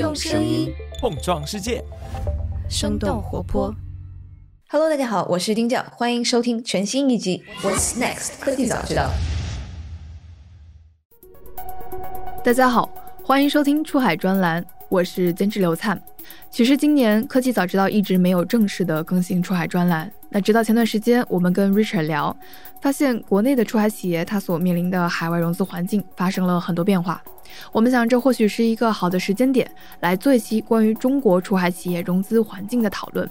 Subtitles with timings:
[0.00, 1.84] 用声音碰撞世界，
[2.70, 3.70] 生动活泼。
[4.70, 9.10] Hello，大家好，我是丁教，欢迎收听全新一集《What's Next 科技早知道》。
[12.42, 12.88] 大家好，
[13.22, 16.02] 欢迎收听出海专栏，我是监制刘灿。
[16.50, 22.34] 其实今年科技早知道一直没有正式的更新出海专栏，那直到前段时间，我们跟 Richard 聊，
[22.80, 27.20] 发现国内的出海企业它所面临的海外融资环境发生了很多变化。
[27.72, 29.68] 我们想，这或许是一个好的时间点，
[29.98, 33.28] 来做一期关于中国出海企业融资环境的讨论。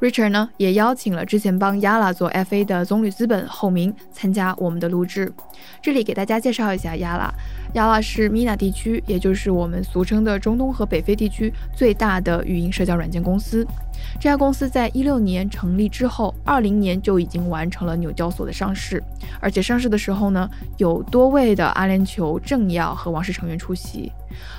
[0.00, 5.32] Richard 呢，也邀请了之前帮 Yala 做 FA 的棕榈资本后明参加我们的录制。
[5.80, 7.30] 这里给大家介绍一下 Yala。
[7.72, 13.66] Yala 是 MENA 地区，也就是我们俗称的中东和北非地区最大的语音社交软件公司。
[14.14, 19.02] 这家公司在一六年成立之后，二零年就已经完成了纽交所的上市，
[19.40, 24.12] 而且上市的时候呢，有多位的阿联酋政要和王室成员出席。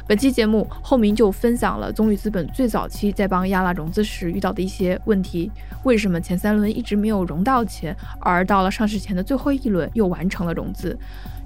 [0.07, 5.51] 本期节目后明就分享了棕榈资本最早期在帮亚拉融资时遇到的一些问题，
[5.83, 10.97] 为什么前三轮一直没有融到钱，而到了上市前的最后一轮又完成了融资。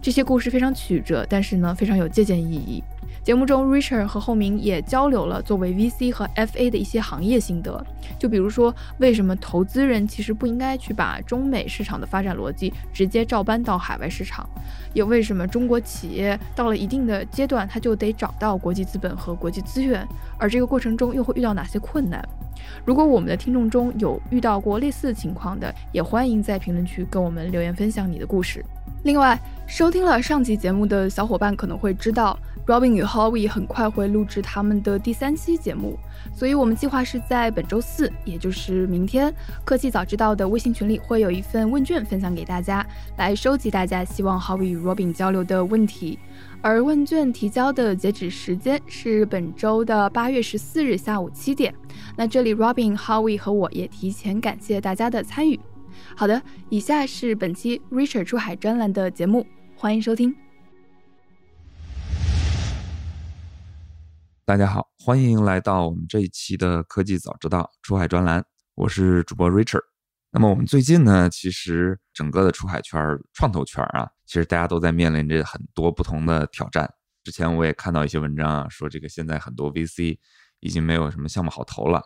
[0.01, 2.83] 这些故事非常曲折，但是呢非常有借鉴意义。
[3.27, 7.85] 节目中，Richard 和后明也交流了作为 VC 和 FA 的一些行业心得，
[8.17, 14.49] 就比如说为什么投资人其实不应该去把中美市场的发展逻辑直接照搬到海外市场，
[14.93, 20.07] 也为什么中国企业到了一定的阶段，它就得找到国际资本和国际资源，
[20.39, 22.25] 而这个过程中又会遇到哪些困难？
[22.85, 28.63] 如果我们的听众中有遇到过类似情况的，也欢迎在评论区跟我们留言分享你的故事。
[29.07, 35.97] 另外，收听了上期节目的小伙伴可能会知道，Robin 与 Howie 很快会录制他们的第三期节目，
[36.35, 42.85] 所以我们计划是在本周四，也就是明天，科技早知道的微信群里会有一份问卷分享给大家，
[43.15, 46.19] 来收集大家希望 Howie 与 Robin 交流的问题。
[46.61, 51.73] 而问卷提交的截止时间是本周的八月十四日下午七点。
[52.17, 55.57] 那这里 Robin、Howie 和我也提前感谢大家的参与。
[56.19, 59.45] 好的，以下是本期 Richard 出海专栏的节目，
[59.75, 60.35] 欢迎收听。
[64.43, 69.83] 大家好，欢迎来到我们这一期的科技早知道出海专栏，我是主播 Richard。
[70.31, 72.99] 那么我们最近呢，其实整个的出海圈、
[73.33, 76.91] 创投圈啊，其实大家都在面临着很多不同的挑战。
[77.23, 80.17] 之前我也看到一些文章啊，说这个现在很多 VC
[80.61, 82.01] 已经没有什么项目好投了，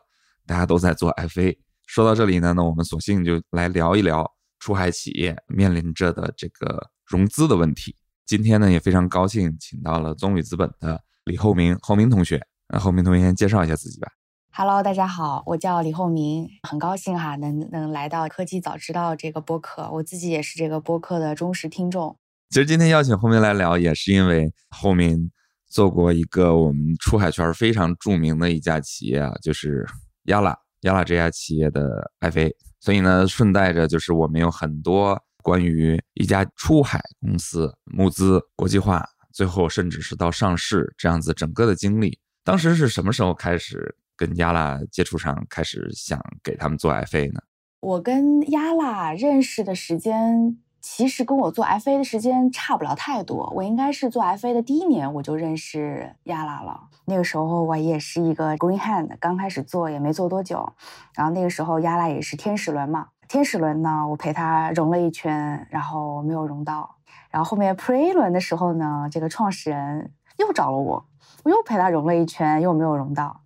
[0.45, 1.57] 大家都在做 FA。
[1.91, 4.25] 说到这里呢，那我们索性就来聊一聊
[4.59, 7.93] 出海企业面临着的这个融资的问题。
[8.25, 12.41] 今天呢，也非常高兴请到了棕榈资本的李厚明，厚明同学。
[12.69, 14.07] 那厚明同学先介绍一下自己吧。
[14.53, 22.17] Hello，大家好，我叫李厚明，很高兴哈，能能来到科技早知道这个播客，我自己也是这个播客的忠实听众。
[22.51, 25.29] 其实今天邀请厚明来聊，也是因为厚明
[25.67, 29.85] 做过一个我们出海圈非常著名的一家企业啊，就是
[30.27, 30.39] 亚
[30.81, 42.19] 亚拉这家企业的 FA，所以呢，顺带着就是我们有很多关于一家出海公司募资国际化，最后甚至是到上市这样子整个的经历。
[42.43, 47.39] 当时是什么时候开始跟亚拉接触上，开始想给他们做 FA 呢？
[47.79, 53.51] 我跟亚拉认识的时间，其实跟我做 FA 的时间差不了太多。
[53.55, 56.87] 我应该是做 FA 的第一年我就认识亚拉了。
[57.05, 60.73] 那个时候我也是一个 Green Hand，刚开始做也没做多久。
[61.15, 66.95] 然后那个时候亚拉也是天使轮嘛，天使轮呢，我陪他融了一圈，然后没有融到。
[67.29, 71.05] 然后后面 Pre 轮的时候呢，这个创始人又找了我，
[71.43, 73.41] 我又陪他融了一圈，又没有融到。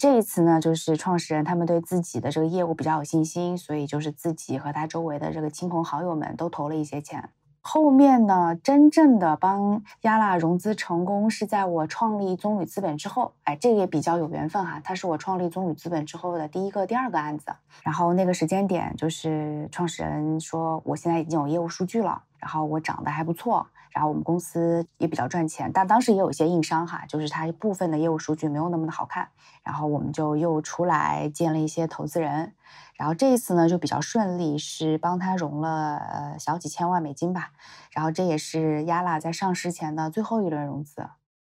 [0.00, 7.28] 这一次呢，就是创始人他们对自己的这个业务比较有信心，所以就是自己和他周围的这个亲朋好友们都投了一些钱。
[7.60, 17.52] 后面呢，真正的帮亚拉融资成功是在我创立棕榈资本之后，哎，这个也比较有缘分哈，它是我创立棕榈资本之后的第一个、第二个案子。
[17.82, 29.28] 然后那个时间点，就是创始人说我现在已经有业务数据了，然后我长得还不错，然后我们公司也比较赚钱，但当时也有一些硬伤哈，就是它部分的业务数据没有那么的好看。
[29.62, 32.54] 然后我们就又出来见了一些投资人，
[32.96, 37.50] 然后这一次呢就比较顺利，是帮他融了呃小几千万美金吧。
[37.92, 41.06] 然后这也是亚拉在上市前的最后一轮融资。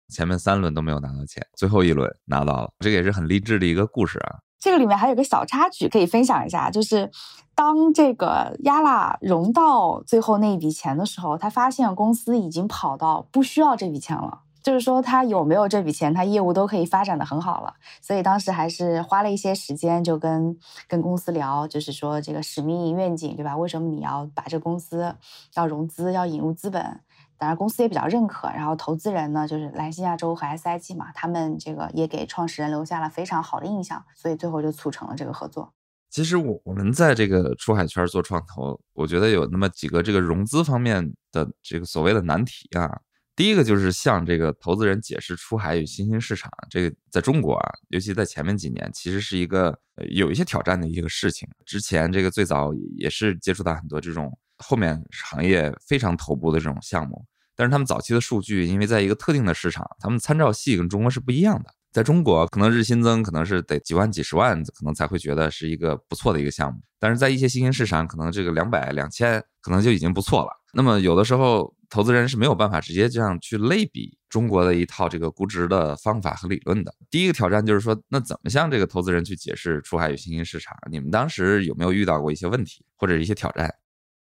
[0.09, 4.39] 前面三轮都没有拿到钱，最后一轮拿到了，这个也是很励志的一个故事啊。
[4.63, 7.11] 这个里面还有个小插曲可以分享一下，就是
[7.53, 14.39] 当这个亚拉融到最后那一笔钱的时候，他发现公司已经跑到不需要这笔钱了。
[14.63, 17.73] 就是说他有没有这笔钱，他业务都可以发展的很好了。
[18.01, 20.57] 所以当时还是花了一些时间，就跟
[20.87, 23.57] 跟公司聊，就是说这个使命愿景，对吧？
[23.57, 25.13] 为什么你要把这公司
[25.55, 27.01] 要融资，要引入资本？
[27.43, 28.47] 当然公司也比较认可。
[28.47, 35.73] 然后投资人呢，就是蓝星亚洲和 SIG 嘛，他们这个也给创始人留下了非常好的印象，所以最后就促成了这个合作。
[36.09, 43.01] 其实我我们在这个出海圈做创投，我觉得有那么几个这个融资方面的这个所谓的难题啊。
[43.35, 49.77] 第一个就是向这个投资人解释出海与新兴市场，这个在中国啊，尤其在前面几年，其实是一个
[50.11, 51.49] 有一些挑战的一个事情。
[51.65, 57.25] 之前这个最早也是接触到很多这种后面行业非常头部的这种项目，
[57.55, 61.69] 但是他们早期的数据，因为在一个特定的市场，他们参照系跟中国是不一样的。
[61.91, 66.79] 在中国，可能日新增可能是得几万、几十万，可能才会觉得是一个不错的一个项目。
[66.99, 70.49] 但是在一些新兴市场，可能这个两百、两千，可能就已经不错了。
[70.73, 76.91] 那么有的时候，投资人是没有办法直接这样去类比中国的一套这个估值的方法和理论的。
[77.11, 80.75] 第一个挑战就是说，那怎么向这个投资人去解释出海与新兴市场？
[80.89, 83.71] 你们当时有没有遇到过一些问题或者一些挑战？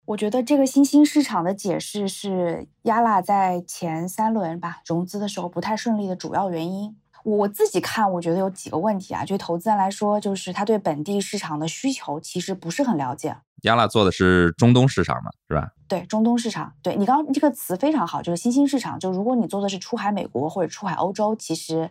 [0.06, 6.94] 我觉得这个新兴市场的解释是亚拉在前三轮吧融资的时候不太顺利的主要原因。
[7.24, 9.24] 我自己看，我觉得有几个问题啊。
[9.24, 13.34] 就投资人来说，就是他对本地市场的需求其实不是很了解。
[13.62, 15.70] 亚拉做的是中东市场嘛，是吧？
[15.88, 16.74] 对，中东市场。
[16.82, 18.98] 对你刚刚这个词非常好，就是新兴市场。
[18.98, 21.90] 就如果你做的是出海美国或者出海欧洲，其实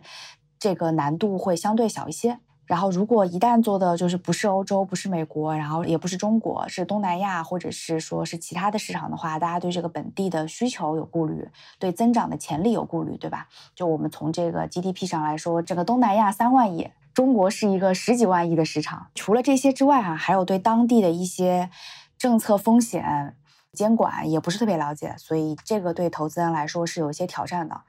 [0.60, 2.38] 这个难度会相对小一些。
[2.66, 13.48] 然后，如果一旦做的就是不是欧洲，不是美国，然后也不是中国，是东南亚，或者是说是其他的市场的话，大家对这个本地的需求有顾虑，对增长的潜力有顾虑，对吧？
[13.74, 19.08] 就我们从这个 GDP 上来说，整个东南亚三万亿，中国是一个十几万亿的市场。
[19.14, 21.68] 除了这些之外，哈，还有对当地的一些
[22.16, 23.36] 政策风险
[23.72, 27.82] 监管也不是特别了解，所以这个对投资人来说是有一些挑战的。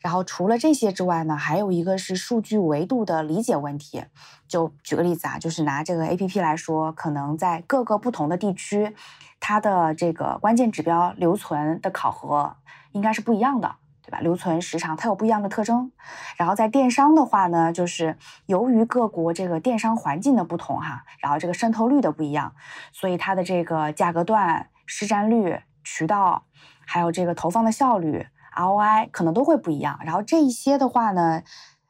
[0.00, 4.04] 然后除了这些之外呢，还有一个是数据维度的理解问题。
[4.48, 8.96] 就举个例子啊，就是拿这个 A P P 来说，可能在各个不同的地区，
[9.38, 12.56] 它的这个关键指标留存的考核
[12.92, 14.18] 应该是不一样的，对吧？
[14.20, 15.92] 留存时长它有不一样的特征。
[16.36, 22.54] 然后在电商的话呢，就是由于各国这个电商环境的不同哈，然后这个渗透率的不一样，
[22.90, 26.46] 所以它的这个价格段、市占率、渠道，
[26.86, 28.26] 还有这个投放的效率。
[28.56, 31.42] ROI 可能都会不一样，然后这一些的话呢，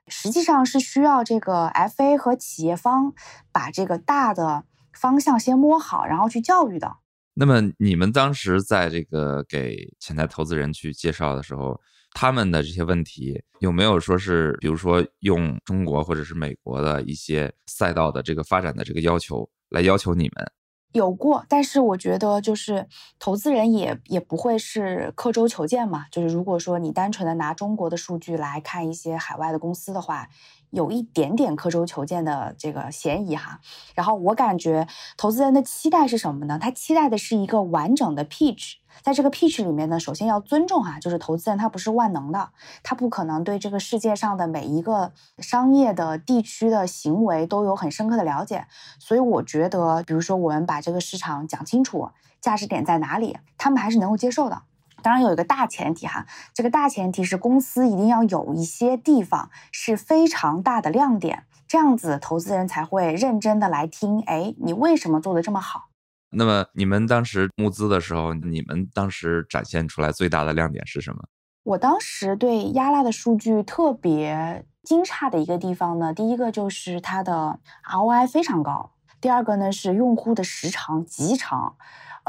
[0.09, 3.13] 实际上是需要这个 FA 和企业方
[3.53, 6.97] 把这个大的方向先摸好，然后去教育的。
[7.35, 11.81] 那么你们当时在这个给潜在投资人去介绍的时候，
[12.13, 20.53] 他们的这些问题有没有说是，比如说用中国或者是美国的一些赛道的这个发展的这个要求来要求你们？
[20.93, 22.87] 有过，但是我觉得就是
[23.19, 26.07] 投资人也也不会是刻舟求剑嘛。
[26.11, 30.29] 就是如果说你单纯的拿中国的数据来看一些海外的公司的话，
[30.71, 33.61] 有一点点刻舟求剑的这个嫌疑哈。
[33.95, 34.87] 然后我感觉
[35.17, 36.59] 投资人的期待是什么呢？
[36.61, 38.75] 他期待的是一个完整的 pitch。
[39.03, 42.51] 在这个 pitch 里面呢，首先要尊重哈，就是投资人他不是万能的，
[42.83, 48.67] 他不可能对这个世界上的每一个商业的地区的行为都有很深刻的了解。
[48.99, 54.63] 所以我觉得，比如说我们把这个市场讲清楚，价值点在哪里，他们还是能够接受的。
[55.03, 64.21] 当然有一个大前提哈，这个大前提是公司一定要有一些地方是非常大的亮点，这样子投资人才会认真的来听。
[64.23, 65.89] 哎，你为什么做的这么好？
[66.31, 71.25] 那么你们当时募资的时候，你们当时展现出来最大的亮点是什么？
[71.65, 81.77] 我当时对亚拉的数据特别惊诧的一个地方呢，第一个就是它的 ROI 非常高，第二个呢是用户的时长极长。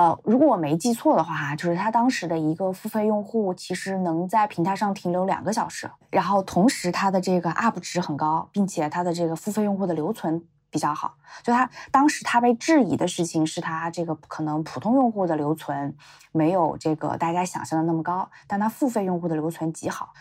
[0.01, 10.43] 呃，如果我没记错的话，就是他当时的一个付费用户其实能在平台上停留两个小时，然后同时他的这个 UP 值很高，并且他的这个付费用户的留存。
[10.71, 15.93] 比较好，就他当时他被质疑的事情是他这个可能普通用户的留存
[16.31, 20.13] 没有这个大家想象的那么高，但他付费用户的留存极好。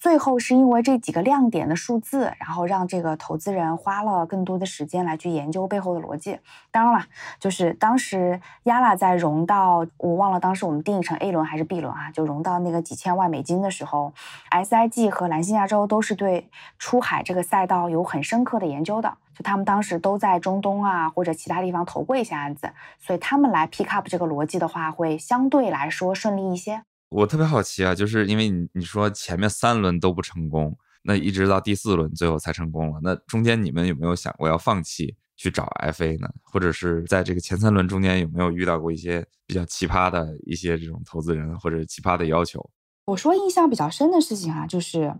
[0.00, 6.38] 最后是因为这几个亮点的数字，然后让这个投资人花了更多的时间来去研究背后的逻辑。
[6.70, 7.06] 当然了，
[7.38, 14.14] 就是当时亚拉在融到我忘了当时我们定义成 A 轮还是 B 轮啊，就融到那个几千万美金的时候
[14.50, 26.84] ，SIG 和蓝星亚洲都是对出海这个赛道有很深刻的研究的，就他们当时都在中东啊或者其他地方投过一些案子，所以他们来 pick up 这个逻辑的话，会相对来说顺利一些。
[27.10, 36.28] 我特别好奇啊，就是因为你你说前面三轮都不成功，那一直到第四轮最后才成功了，那中间你们有没有想过要放弃去找 FA 呢？
[36.42, 42.70] 或者是在这个前三轮中间有没有遇到过一些比较奇葩的一些这种投资人或者奇葩的要求？
[43.10, 45.12] 我说印象比较深的事情哈，就是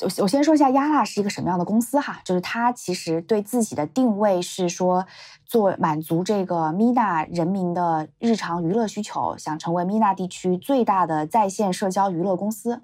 [0.00, 5.06] 我我先说一下亚拉是一个什么样的公司哈，就是它其实对自己的定位是说
[5.46, 12.82] 做满足这个 MENA 人民的日常娱乐需求，想成为 MENA 地区最大的在线社交娱乐公司。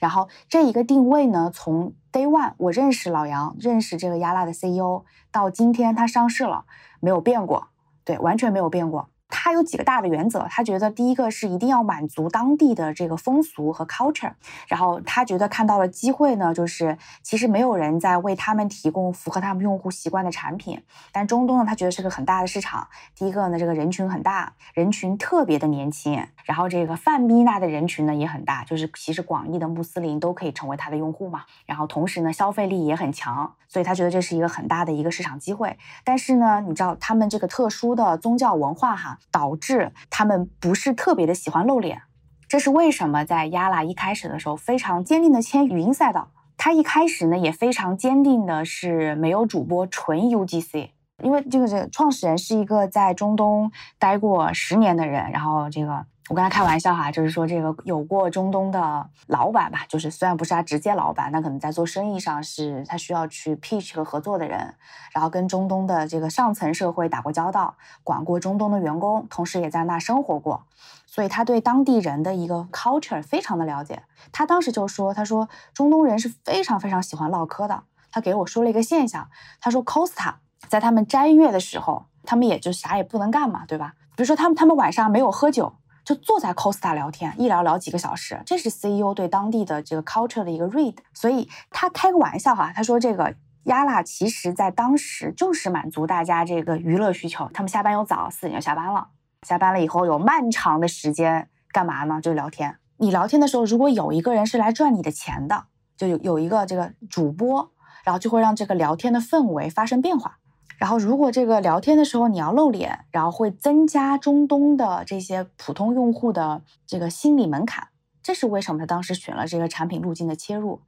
[0.00, 6.64] 然后这一个定位呢，从 Day One 我认识老杨，认识这个亚拉的 CEO，到今天它上市了，
[6.98, 7.68] 没有变过，
[8.04, 9.10] 对，完全没有变过。
[9.34, 14.34] 他有几个大的原则，他觉得第一个是一定要满足当地的这个风俗和 culture，
[14.68, 22.86] 然后他觉得看到了机会呢，就是其实没有人在为他们提供符合他们用户习惯的产品，但中东呢，他觉得是个很大的市场。
[23.16, 31.44] 第一个呢，这个人群很大，人群特别的年轻，然后这个泛米娜的人群呢也很大，就是其实广义的穆斯林都可以成为他的用户嘛。
[31.64, 35.78] 然后同时呢，消费力也很强，所以他觉得这是一个很大的一个市场机会。
[36.04, 39.18] 但是呢，你知道他们这个特殊的宗教文化哈。
[39.30, 42.02] 导致他们不是特别的喜欢露脸，
[42.48, 43.24] 这是为什么？
[43.24, 46.32] 在亚拉一开始的时候，非常坚定的签语音赛道。
[46.56, 50.90] 他一开始呢，也非常坚定的是没有主播，纯 UGC。
[51.22, 56.04] 因为这个这个创始人是一个在中东待过十年的人，然后这个。
[56.28, 64.76] 我跟他开玩笑哈，就是说这个有过中东的老板吧，就是虽然不是他直接老板，那可能在做生意上是他需要去 pitch 和合作的人，
[65.12, 67.74] 然后跟中东的这个上层社会打过交道，
[68.04, 70.64] 管过中东的员工，同时也在那生活过，
[71.06, 74.04] 所以他对当地人的一个 culture 非常的了解。
[74.30, 77.82] 他当时就说，他说中东人是非常非常喜欢唠嗑的。
[78.12, 79.28] 他给我说了一个现象，
[79.60, 80.34] 他说 Costa
[80.68, 83.94] 在他们斋月的时候，他们也就啥也不能干嘛，对吧？
[84.16, 85.74] 比如说他们他们晚上没有喝酒。
[86.04, 90.96] 就坐在 Costa 聊天，一聊聊几个小时，这是 CEO 对当地的这个 culture 的一个 read。
[91.14, 93.32] 所以他开个玩笑哈，他说这个
[93.66, 97.48] Yala 其实在当时就是满足大家这个娱乐需求。
[97.54, 99.10] 他们下班又早，四点就下班了。
[99.46, 102.20] 下班了以后有漫长的时间干嘛呢？
[102.20, 102.78] 就是聊天。
[102.96, 105.66] 你聊天的时候，如果有一个人是来赚你的钱的，
[105.96, 107.70] 就有有一个这个主播，
[108.02, 110.38] 然后就会让这个聊天的氛围发生变化。
[110.78, 117.86] 然后，如果这个聊天的时候你要露脸，然后会增加中东的这些普通用户的这个心理门槛，
[118.20, 120.80] 这是为什么他当时选了这个产品路径的切入。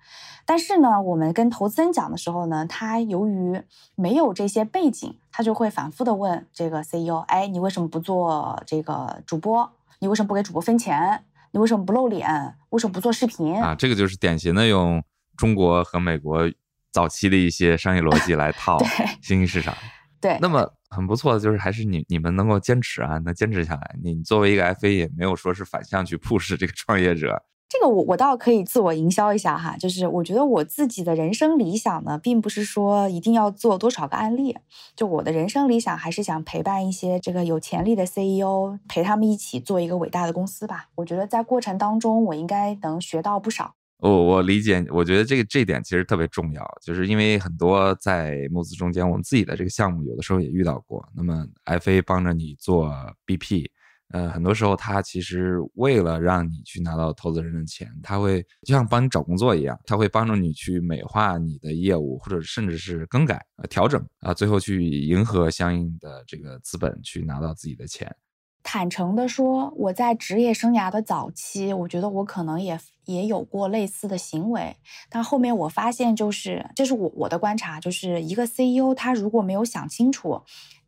[0.45, 3.63] 但是呢，我们跟投资人讲的时候呢，他由于
[3.95, 9.71] 没有这些背景，他就会反复的问这个 CEO：哎，你为什么不做这个主播？
[10.01, 11.25] 你为什么不给主播分钱？
[11.53, 12.57] 你为什么不露脸？
[12.71, 13.55] 为什么不做视频？
[13.63, 15.01] 啊，这个就是典型的用
[15.37, 16.51] 中国和美国。
[16.95, 18.79] 早期的一些商业逻辑来套
[19.21, 19.77] 新兴市场，
[20.21, 23.97] 对，那么很不错的就是还是你你们能够坚持啊，能坚持下来。
[24.01, 27.43] 你作为一个 FA 也没有说是反向去 push 这个创业者。
[27.69, 34.57] 这个我我倒可以自我营销一下哈，就是我觉得我自己的人生理想呢，并不是说一定要做多少个案例，
[34.95, 40.87] 就我的人生理想还是想陪伴一些这个有潜力的 CEO，陪他们一起做一个伟大的公司吧。
[40.95, 43.75] 我觉得在过程当中，我应该能学到不少。
[44.11, 51.09] 我我理解，我觉得这个这点其实特别重要，就是因为很多在募资中间，我们自己的这个项目有的时候也遇到过。
[51.17, 52.93] 那么 FA 帮着你做
[53.27, 53.67] BP，
[54.09, 68.15] 呃，很多时候他其实为了让你去拿到投资人的钱，他会就像帮你找工作一样，他会帮助你去美化你的业务，或者甚至是更改、调整啊，最后去迎合相应的这个资本去拿到自己的钱。
[68.65, 74.77] 坦诚的说，我在职业生涯的早期，我觉得我可能也也有过类似的行为，
[75.11, 80.43] 但后面我发现，就是这是我我的观察，就是一个 CEO 他如果没有想清楚，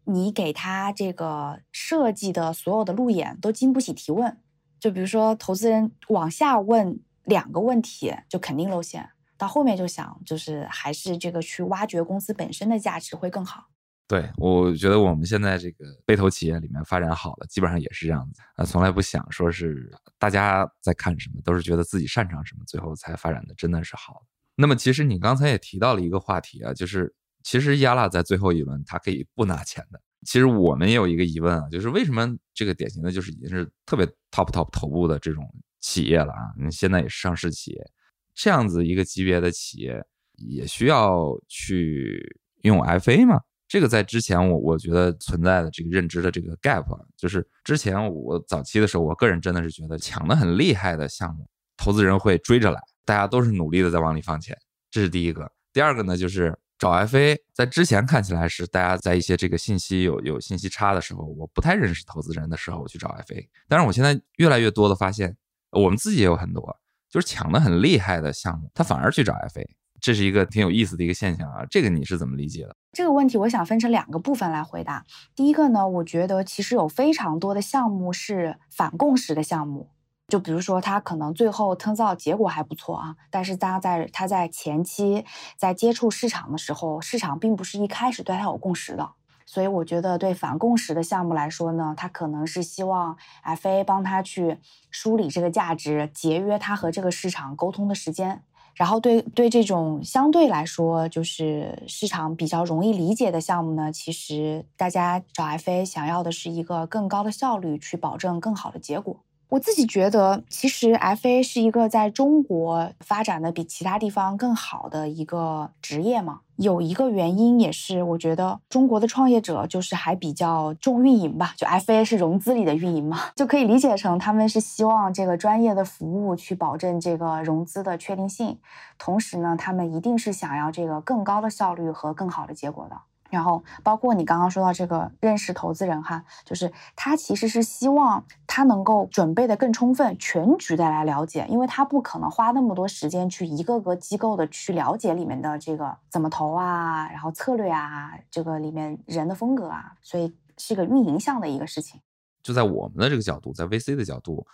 [0.04, 4.38] 你给他这个设计的所有的路演都经不起提问，
[4.80, 13.66] 就比如说投资人往下问两个问题，就肯定露馅，到后面就想，就是还是这个去挖掘公司本身的价值会更好。
[14.09, 24.23] 对，我觉得我们现在这个被投企业里面发展好了，基本上也是这样子啊，从来不想说是大家在看什么，都是觉得自己擅长什么，最后才发展的真的是好。
[24.55, 30.01] 那么其实你刚才也提到了一个话题啊，就是其实亚拉在最后一轮它可以不拿钱的。
[30.25, 35.45] 其实我们也有一个疑问啊，就是为什么这个典型的就是已经是特别 top top 头部的这种
[35.81, 37.91] 企业了啊，你现在也是上市企业，
[38.35, 40.01] 这样子一个级别的企业
[40.37, 43.41] 也需要去用 FA 吗？
[43.69, 54.57] 这个在之前我我觉得存在的这个认知的这个 gap，就是之前我早期的时候，我个人真的是觉得抢的很厉害的项目，投资人会追着来，大家都是努力的在往里放钱，
[54.91, 55.51] 这是第一个。
[55.73, 63.49] 第二个呢，就是找 FA，在之前看起来是大家在一些这个信息有有信息差的时候，我不太认识投资人的时候，我去找 FA。
[63.69, 65.37] 但是我现在越来越多的发现，
[65.73, 66.65] 我们自己也有很多，
[67.11, 69.67] 就是抢的很厉害的项目，他反而去找 FA。
[70.00, 72.76] 这是一个挺有意思的一个现象啊，这个你是怎么理解的？
[72.93, 75.05] 这个问题我想分成两个部分来回答。
[75.35, 79.91] 第一个呢，我觉得其实有非常多的项目是反共识的项目，
[80.29, 85.25] 就比如说，他可能最后 turns out 结果还不错啊，但是他在他在前期
[85.57, 89.11] 在接触市场的时候，市场并不是一开始对他有共识的。
[89.49, 94.59] 所以我觉得，对反共识的项目来说呢，他可能是希望 FA 帮他去
[94.91, 98.43] 梳理这个价值，节约他和这个市场沟通的时间。
[98.76, 109.25] 然后对对这种相对来说就是市场比较容易理解的项目呢，其实大家找 FA 想要的是一个更高的效率，去保证更好的结果。
[109.49, 116.41] 我自己觉得，其实 FA 是一个在中国发展的比其他地方更好的一个职业嘛。
[116.57, 128.59] 有一个原因也是，我觉得中国的创业者就是还比较重运营吧，就 FA 是融资里的运营嘛，就可以理解成他们是希望这个专业的服务去保证这个融资的确定性，
[128.99, 132.97] 同时呢，他们一定是想要这个更高的效率和更好的结果的。
[133.30, 152.00] 然后，包括你刚刚说到这个认识投资人哈，就是他其实是希望他能够准备的更充分，全局的来了解，因为他不可能花那么多时间去一个个机构的去了解里面的这个怎么投啊，然后策略啊，这个里面人的风格啊，所以是个运营项的一个事情。
[152.42, 154.47] 就在我们的这个角度，在 VC 的角度，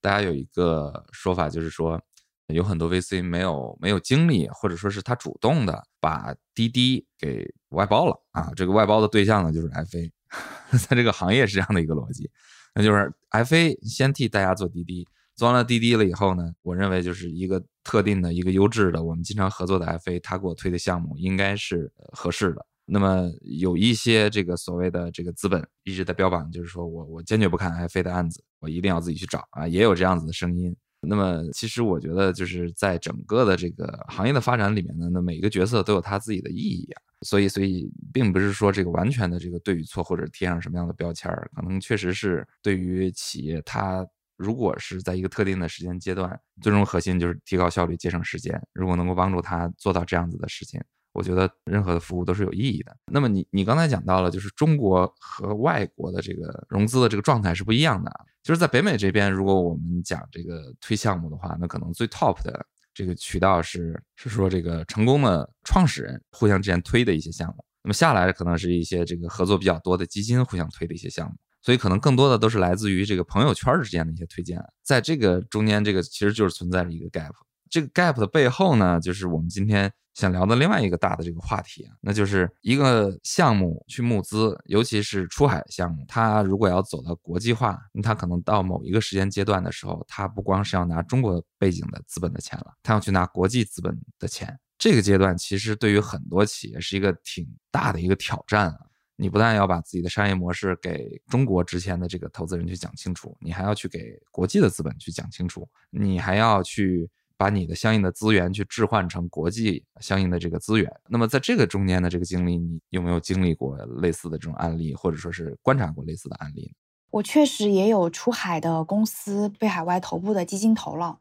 [0.00, 2.00] 大家有一个说法，就是说。
[2.48, 8.50] 有很多 VC 没有没有精力，或者说是他主动的把滴滴给外包了啊。
[8.56, 10.10] 这个外包的对象呢，就是 FA，
[10.88, 12.30] 在这个行业是这样的一个逻辑，
[12.74, 15.06] 那就是 FA 先替大家做滴滴，
[15.36, 22.64] 做完了滴滴了以后呢，我认为就是一个特定的一个优质的我们经常合作的 FA，他给我推的项目应该是合适的。
[22.90, 30.74] 那么有一些这个所谓的这个资本一直在标榜，就是说我我坚决不看 FA 的案子，我一定要自己去找啊，也有这样子的声音。
[31.00, 37.02] 那么，其实我觉得就是在整个的这个行业的发展里面呢，那每一个角色都有他自己的意义啊。
[37.22, 48.60] 所以，所以并不是说这个完全的这个对与错，或者贴上什么样的标签儿，可能确实是对于企业，它如果是在一个特定的时间阶段，最终核心就是提高效率、节省时间。
[48.72, 50.80] 如果能够帮助他做到这样子的事情。
[51.18, 52.96] 我觉得任何的服务都是有意义的。
[53.06, 58.10] 那么你你刚才讲到了，就是中国和外国的这个融资的这个状态是不一样的。
[58.44, 67.64] 就是在北美这边，如果我们讲这个推项目的话，那可能最 top 的这个渠道是是说这个成功的创始人互相之间推的一些项目。
[67.82, 71.34] 那么下来可能是一些这个合作比较多的基金互相推的一些项目。
[71.60, 74.62] 所以可能更多的都是来自于这个朋友圈之间的一些推荐。
[74.84, 77.32] 在这个中间，这个其实就是存在着一个 gap。
[77.70, 79.92] 这个 gap 的背后呢，就是我们今天。
[80.14, 94.58] 想聊的另外一个大的这个话题啊，那就是一个项目去募资，尤其是出海项目，它如果要走到国际化，它可能到某一个时间阶段的时候，它不光是要拿中国背景的资本的钱了，它要去拿国际资本的钱。
[94.76, 98.78] 这个阶段其实对于很多企业是一个挺大的一个挑战啊！
[99.14, 107.08] 你不但要把自己的商业模式给中国之前的这个投资人去讲清楚，你还要去给国际的资本去讲清楚，你还要去。
[107.38, 110.92] 把你的相应的资源去置换成国际相应的这个资源。
[111.08, 116.74] 那么在这个中间的这个经历，你有没有经历过类似的这种案例，或者说是观察过类似的案例？
[117.10, 121.20] 我确实也有出海的公司被海外头部的基金投了。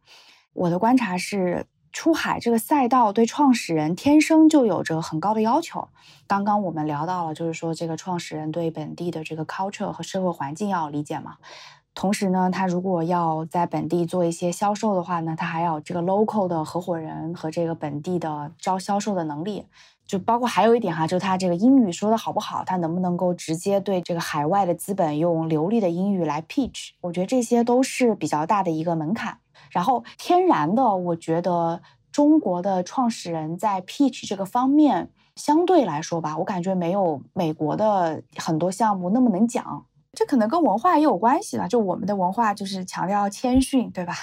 [0.54, 5.88] 我的观察是，出海这个赛道对创始人天生就有着很高的要求。
[6.28, 11.38] 刚刚我们聊到了，就是说这个创始人对本地的这个 culture 和社会环境要理解嘛。
[11.98, 19.66] 同时呢，他如果要在本地做一些销售的话呢，他还要这个 local 的合伙人和这个本地的招销售的能力，
[20.06, 29.40] 就包括还有一点哈，就他这个英语说的好不好，他能不能够直接对这个海外的资本用流利的英语来 pitch，我觉得这些都是比较大的一个门槛。
[29.72, 31.82] 然后天然的，我觉得
[32.12, 39.87] 中国的创始人在 pitch 这个方面相对来说吧，我感觉没有美国的很多项目那么能讲。
[40.18, 44.16] 这可能跟文化也有关系吧，就我们的文化就是强调谦逊，对吧？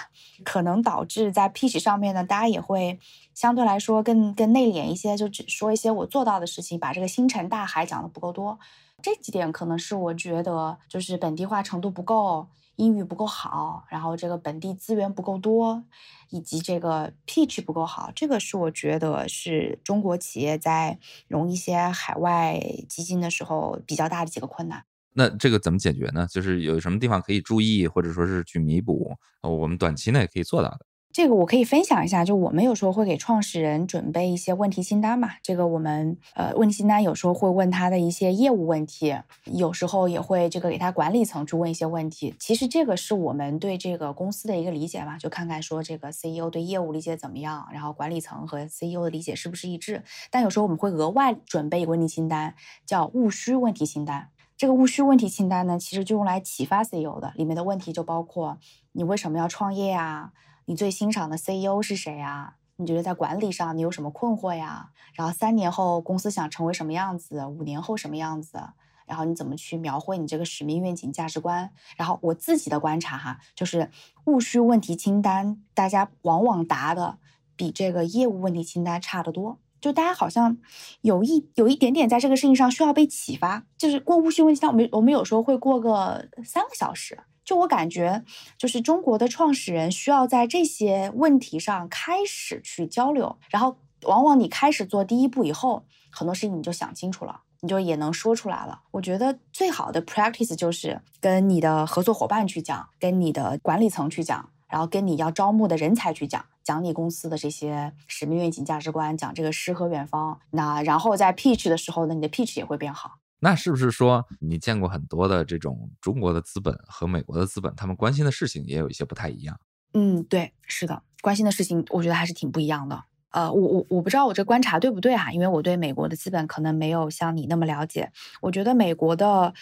[0.44, 2.98] 可能导致在 pitch 上面呢，大家也会
[3.32, 8.58] 相对来说更更内敛一些，就只说一些我做到的事情，把这个星辰大海讲的不够多。
[9.00, 15.84] 这几点可能是我觉得就是本地化程度不够，英语不够好，然后这个本地资源不够多，
[16.30, 24.84] 以及这个 pitch 不够好，这个是我觉得是中国企业在融一些海外基金的时候比较大的几个困难。
[25.14, 26.26] 那这个怎么解决呢？
[26.30, 29.12] 就是有什么地方可以注意，或者说是去弥补？
[29.42, 30.80] 我们短期内可以做到的。
[31.12, 35.34] 这个我可以分享一下，就我们有时候会给创始人准备一些问题清单嘛。
[35.44, 42.34] 这个我们呃问题清单有时候会问他的一些业务问题，有时候也会这个给他管理层去问一些问题。
[42.40, 50.02] 其实这个是我们对这个公司的一个理解嘛，就看看说这个 CEO 对业务理解怎么样，然后管理层和 CEO 的理解是不是一致。
[50.32, 54.30] 但有时候我们会额外准备一个问题清单，叫务虚问题清单。
[54.64, 57.34] 这个务虚问题清单呢，其实就用来启发 CEO 的。
[57.36, 58.56] 里面的问题就包括
[58.92, 60.32] 你为什么要创业呀？
[60.64, 62.56] 你最欣赏的 CEO 是谁呀？
[62.76, 64.88] 你觉得在管理上你有什么困惑呀？
[65.12, 67.44] 然后三年后公司想成为什么样子？
[67.44, 68.58] 五年后什么样子？
[69.04, 71.70] 然后你怎么去描绘你这个使命、愿景、价值观？
[71.98, 73.90] 然后我自己的观察哈，就是
[74.24, 77.18] 务虚问题清单，大家往往答的
[77.54, 79.58] 比这个业务问题清单差得多。
[79.84, 80.56] 就大家好像
[81.02, 87.18] 有一有一点点在这个事情上需要被启发，就是过务虚问题清单，我们我们有时候会过个三个小时。
[87.44, 88.24] 就我感觉，
[88.56, 97.42] 就是中国的创始人需要在这些问题上开始去交流，然后往往你开始做第一步以后，很多事情你就想清楚了。
[97.60, 98.80] 你就也能说出来了。
[98.92, 110.40] 我觉得最好的 practice 就是跟你的合作伙伴去讲，跟你的管理层去讲，然后跟你要招募的人才去讲，讲你公司的这些使命、愿景、价值观，讲这个诗和远方。
[110.50, 113.18] 那然后在 pitch 的时候呢，你的 pitch 也会变好。
[113.40, 119.60] 那是不是说你见过很多的这种中国的资本和美国的资本，他们关心的事情也有一些不太一样？
[119.92, 123.04] 嗯，对，是的，关心的事情我觉得还是挺不一样的。
[123.30, 128.10] 呃，我我我不知道我这观察对不对哈，因为我对美国的资本可能没有像你那么了解。
[128.40, 129.52] 我觉得美国的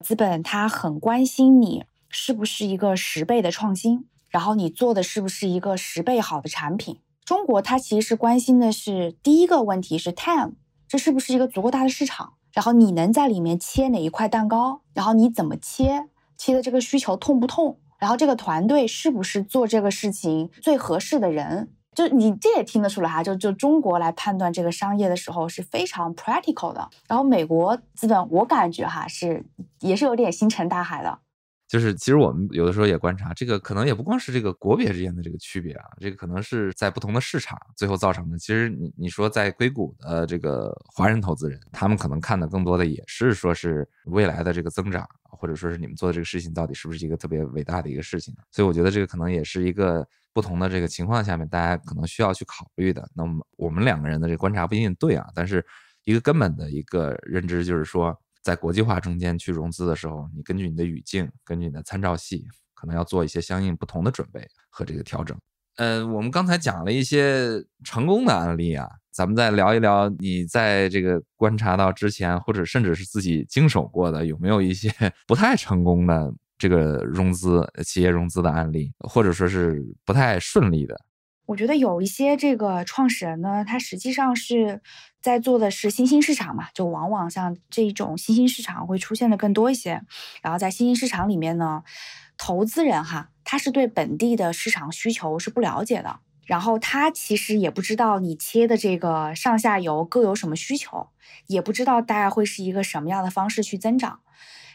[0.00, 6.98] 资本他很关心你是不是一个十倍的创新，然后你做的是不是一个十倍好的产品。
[7.24, 10.54] 中国它其实是关心的是第一个问题是 time，
[10.88, 21.70] 这是不是一个足够大的市场，然后你能在里面切哪一块蛋糕，然后你怎么切，切的这个需求痛不痛，然后这个团队是不是做这个事情最合适的人。
[21.94, 29.44] 就你这也听得出来哈，就就中国来判断这个商业的时候是非常 practical 的，然后美国资本我感觉哈是
[29.80, 31.18] 也是有点星辰大海的。
[31.72, 38.36] 就是其实我们有的时候也观察，这个可能也不光是这个国别之间的这个区别啊，这个可能是在不同的市场最后造成的。
[38.36, 48.36] 其实你你说在硅谷的这个华人投资人，他们可能看的更多的也是说是未来的这个增长，或者说是你们做的这个事情到底是不是一个特别伟大的一个事情。
[48.50, 50.06] 所以我觉得这个可能也是一个。
[50.34, 53.06] 不同的这个情况下面，大家可能需要去考虑的。
[53.14, 55.62] 那么我们两个人的这个观察不一定对啊，但是
[56.04, 65.38] 一个根本的一个认知就是说，在国际化中间去融资的时候，你根据你的语境，根据你的参照系，可能要做一些相应不同的准备和这个调整。
[65.76, 74.90] 呃，我们刚才讲了一些成功的案例啊，咱们再聊一聊你在这个观察到之前，或者甚至是自己经手过的，有没有一些
[75.26, 76.32] 不太成功的？
[76.58, 80.96] 这个融资企业融资的案例，或者说是不太顺利的，
[81.52, 84.80] 我觉得有一些这个创始人呢，他实际上是
[85.20, 90.00] 在做的是新兴市场嘛，就往往像这种新兴市场会出现的更多一些。
[90.40, 91.82] 然后在新兴市场里面呢，
[92.38, 101.10] 投资人哈，他是对本地的市场需求是不了解的，然后他其实也不知道你切的这个上下游各有什么需求，
[101.48, 104.20] 也不知道大概会是一个什么样的方式去增长。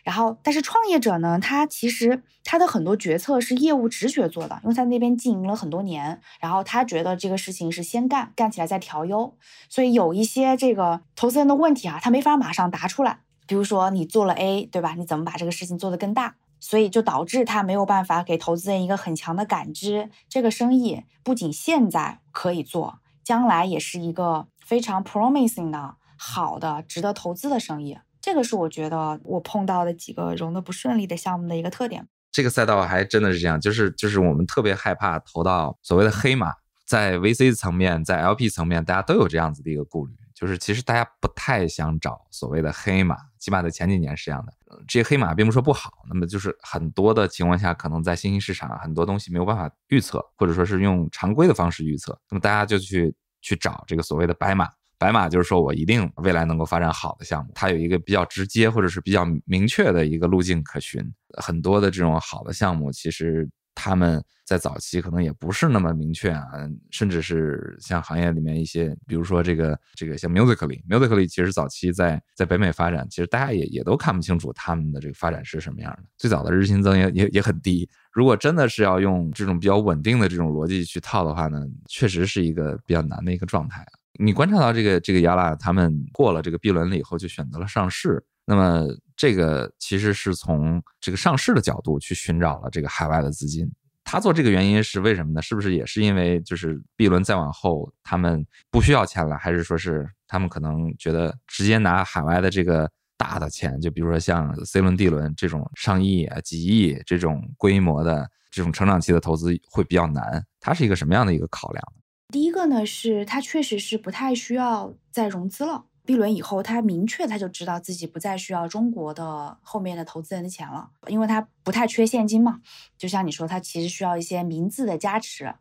[0.08, 9.36] 然后，但是创业者呢，他其实他的很多决策是业务直觉做的，因为在那边经营了很多年，然后他觉得这个事情是先干，干起来再调优，
[9.68, 13.20] 所以有一些这个投资人的问题啊，他没法马上答出来。
[13.46, 14.96] 比如说你做了 A，对吧？
[14.98, 16.36] 你怎么把这个事情做得更大？
[16.62, 27.98] 所以就导致他没有办法给投资人一个很强的感知，这个生意不仅现在可以做，将来也是一个非常 promising 的好的、值得投资的生意。
[28.28, 32.06] 这个是我觉得我碰到的几个融的不顺利的项目的一个特点。
[32.30, 36.52] 这个赛道还真的是这样，就是就是我们特别害怕投到所谓的黑马，
[36.86, 44.52] 在 VC 层面，在 LP 层面，大家都有这样子的一个顾虑，就是其实大家不太想找所谓的黑马，起码在前几年是这样的。
[44.86, 54.68] 这些黑马并不说不好，那么就是很多的情况下，可能在新兴市场很多东西没有办法预测，或者说是用常规的方式预测，那么大家就去去找这个所谓的白马。
[54.98, 61.02] 白马就是说我一定未来能够发展好的项目，它有一个比较直接或者是比较明确的一个路径可循。
[61.38, 66.44] 很多的这种好的项目，其实他们在早期可能也不是那么明确啊，
[66.90, 76.04] 甚至是像行业里面一些，比如说这个这个像 Musically，Musically 其实早期在在北美发展，其实大家也也都看不清楚他们的这个发展是什么样的。
[76.18, 77.88] 最早的日新增也也也很低。
[78.12, 83.86] 如果真的是要用这种比较稳定的这种逻辑去套的话呢，确实是一个比较难的一个状态。
[84.20, 93.72] 你观察到这个这个雅拉他们过了这个 B 轮了以后就选择了上市，那么这个其实是从这个上市的角度去寻找了这个海外的资金。
[94.04, 95.42] 他做这个原因是为什么呢？
[95.42, 110.42] 是不是也是因为就是 B 轮再往后他们不需要钱了，还是说是他们可能觉得直接拿海外的这个大的钱，就比如说像 C 轮 D 轮这种上亿啊几亿这种规模的这种成长期的投资会比较难？
[110.62, 111.84] 它是一个什么样的一个考量？
[112.34, 115.86] 第一个呢，是它确实是不太需要再融资了。
[116.08, 122.62] B 轮以后，他明确他就知道自己不再需要中国的后面的投资人的钱了，因为他不太缺现金嘛。
[122.98, 125.54] 就像你说，他其实需要一些名字的加持，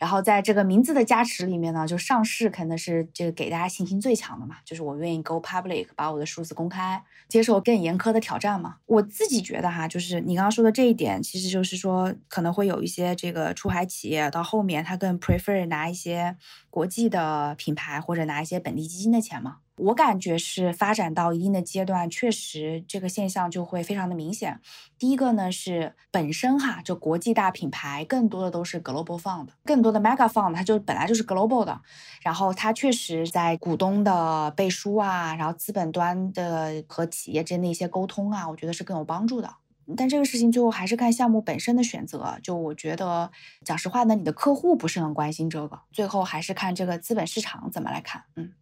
[0.00, 8.78] 然后在这个名字的加持里面呢，就上市肯定是这个给大家信心最强的嘛，就是我愿意 go public，把我的数字公开，接受更严苛的挑战嘛。
[8.86, 16.36] 我自己觉得哈，就是你刚刚说的这一点，其实就是说可能会有一些这个出海企业到后面他更 prefer 拿一些
[16.68, 19.58] 国际的品牌或者拿一些本地基金的钱嘛。
[19.76, 24.60] 我感觉是发展到一定的阶段，确实这个现象就会非常的明显。
[24.98, 31.80] 第一个呢是本身哈，就国际大品牌更多的都是 global fund，更多的 mega fund，它就本来就是 global 的。
[32.22, 39.54] 然后它确实在股东的背书啊，然后资本端的和企业之间的一些沟通啊，我觉得是更有帮助的。
[39.96, 42.38] 但这个事情最后还是看项目本身的选择。
[42.42, 43.30] 就我觉得，
[43.64, 48.24] 讲实话呢，你的客户不是很关心这个，最后还是看这个资本市场怎么来看。
[48.36, 48.52] 嗯。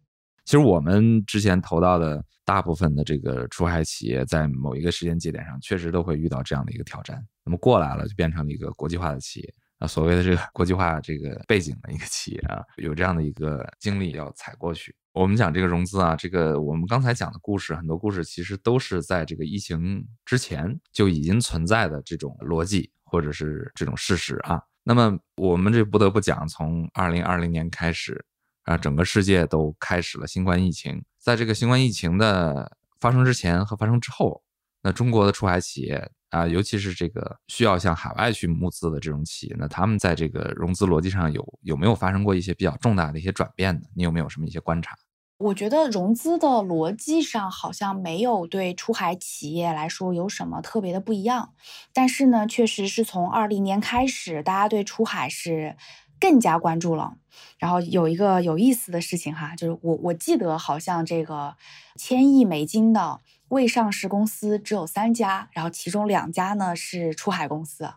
[0.51, 7.25] 其实我们之前投到的大部分的这个出海企业，在某一个时间节点上，确实都会遇到这样的一个挑战。
[7.45, 14.93] 那么过来了，就变成了一个国际化的企业啊，所谓的这个国际化这个背景的一个企业啊，有这样的一个经历要踩过去。
[15.13, 24.61] 我们讲这个融资啊，这个我们刚才讲的故事，很多故事其实都是在这个疫情之前就已经存在的这种逻辑或者是这种事实啊。
[24.83, 28.25] 那么我们这不得不讲，从二零二零年开始。
[28.63, 31.03] 啊，整个世界都开始了新冠疫情。
[31.19, 34.41] 在这个新冠疫情的发生之前和发生之后，
[34.83, 43.81] 那中国的出海企业啊，尤其是这个需要向海外去募资的这种企业，那他们在这个融资逻辑上有有没有发生过一些比较重大的一些转变呢？
[43.95, 44.95] 你有没有什么一些观察？
[45.37, 51.53] 我觉得融资的逻辑上好像没有对出海企业来说有什么特别的不一样，
[51.93, 55.75] 但是呢，确实是从二零年开始，大家对出海是。
[56.21, 57.17] 更加关注了，
[57.57, 61.55] 然后有一个有意思的事情哈，就是我我记得好像这个
[61.95, 67.89] 千亿美金的未上市公司只有三家，然后其中两家呢是出海公司，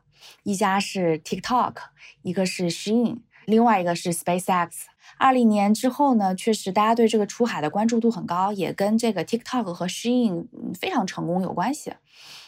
[0.42, 1.74] 一家是 TikTok，
[2.22, 4.70] 一个是 Shein，另外一个是 SpaceX。
[5.18, 11.92] 二零年之后呢，确实大家对这个出海的关注度很高，也跟这个 TikTok 和 Shein 非常成功有关系。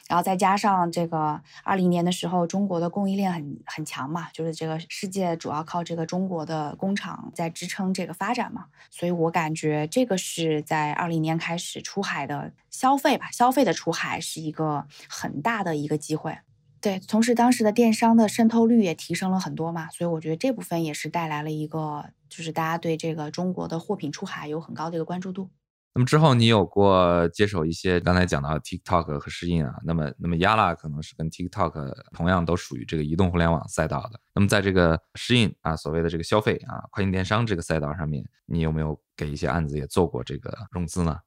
[0.09, 16.39] 然后再加上这个二零年的时候，中国的供应链很很强嘛，就是这个世界主要靠这个中国的工厂在支撑这个发展嘛，所以我感觉这个是在二零年开始出海的消费吧，消费的出海是一个很大的一个机会。
[16.81, 25.51] 对，同时当时的电商的渗透率也提升了很多嘛，所以我觉得这部分也是带来了一个，就是大家对这个中国的货品出海有很高的一个关注度。
[25.97, 29.77] 那么之后，你有过接手一些刚才讲到 TikTok 和适应啊？
[29.83, 34.21] 那么，那么 Yala 可能是跟 TikTok 同样都属于这个移动互联网赛道的。
[34.35, 41.19] 那么在这个适应啊，所谓的这个消费啊，跨境电商这个赛道上面，你有没有给一些案子也做过这个融资呢？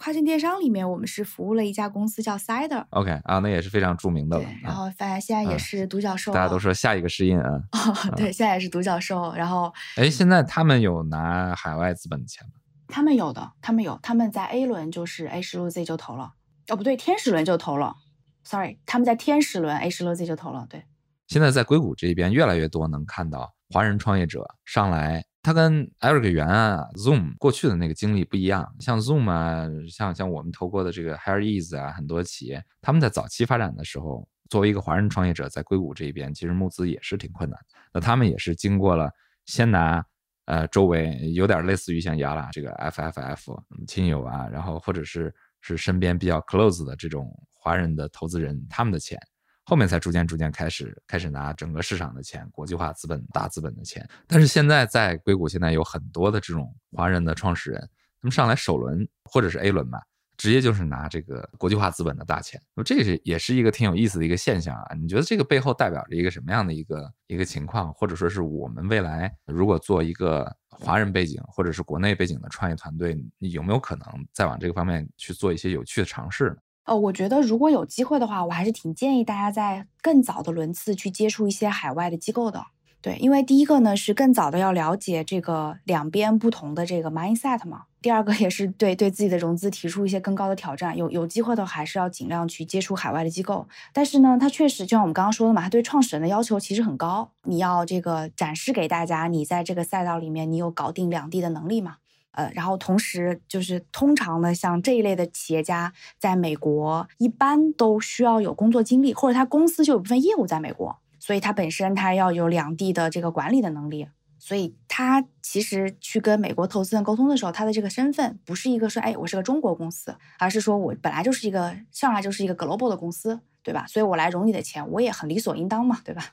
[0.00, 2.84] 跨境电商里面，我们是服务了一家公司叫 Cider。
[2.90, 4.44] OK 啊，那也是非常著名的了。
[4.64, 6.32] 然后发现现在也是独角兽。
[6.32, 7.60] 大家都说下一个适应啊。
[8.16, 9.32] 对，现在也是独角兽。
[9.36, 12.52] 然后，哎，现在他们有拿海外资本的钱吗？
[12.88, 16.32] 他们有的，他们有，他们在 A 轮就是 A 十六 Z 就投了，
[16.68, 17.94] 哦不对，天使轮就投了
[18.42, 20.82] ，sorry，他们在天使轮 A 十六 Z 就投了，对。
[21.26, 37.60] 现在在硅谷这边越来越多能看到华人创业者上来，他跟 Eric 元啊 Zoom 过去的那个经历不一样，像 Zoom 啊，像像我们投过的这个 HireEase 啊，很多企业他们在早期发展的时候，作为一个华人创业者在硅谷这边，其实募资也是挺困难，
[37.92, 39.10] 那他们也是经过了
[39.44, 40.02] 先拿。
[40.48, 49.20] 呃，周围有点类似于像雅拉这个 FFF 亲友啊，然后或者是是身边比较 close 的这种华人的投资人，他们的钱，
[49.64, 54.08] 后面才逐渐逐渐开始开始拿整个市场的钱，国际化资本大资本的钱。
[54.26, 57.80] 但是现在在硅谷，现在有很多的这种华人的创始人，
[58.18, 60.00] 他们上来首轮或者是 A 轮吧。
[60.38, 64.94] 直接就是拿这个国际化资本的大钱，那这是也是一个挺有意思的一个现象啊。
[64.94, 76.56] 你觉得这个背后代表着一个什么样的一个一个情况，或者说是我们未来如果做一个华人背景或者是国内背景的创业团队，你有没有可能再往这个方面去做一些有趣的尝试呢？
[76.84, 82.64] 呃，我觉得如果有机会的话，我还是挺建议大家在更早的轮次去接触一些海外的机构的。
[83.02, 87.82] 对，因为第一个呢是更早的要了解这个两边不同的这个 mindset 嘛。
[88.00, 90.96] 第二个也是对对自己的融资提出一些更高的挑战。
[90.96, 93.66] 有有机会的还是要尽量去接触海外的机构。
[93.92, 97.30] 但是呢，它确实就像我们刚刚说的嘛，它对创始人的要求其实很高。
[97.44, 101.96] 你要这个展示给大家，你在这个赛道里面你有搞定两地的能力嘛？
[102.32, 110.98] 呃，然后同时就是通常呢，像这一类的企业家在美国一般都需要有工作经历，或者他公司就有部分业务在美国。
[111.18, 114.06] 所以他本身他要有两地的这个管理的能力，
[114.38, 123.84] 所以他其实去跟美国投资人沟通的时候，他的这个身份不是一个说，哎，我是个中国公司，而是说我本来就是一个上来就是一个 global 的公司，对吧？
[123.86, 126.24] 所以我来融你的钱，我也很理所应当嘛，对吧？